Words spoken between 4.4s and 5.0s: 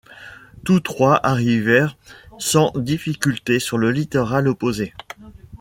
opposé.